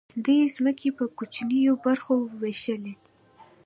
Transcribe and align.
دوی 0.23 0.41
ځمکې 0.55 0.89
په 0.97 1.03
کوچنیو 1.17 1.73
برخو 1.85 2.13
وویشلې. 2.23 2.93